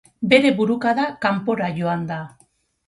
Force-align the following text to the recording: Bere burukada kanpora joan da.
Bere 0.29 0.51
burukada 0.61 1.05
kanpora 1.27 1.71
joan 1.79 2.11
da. 2.13 2.21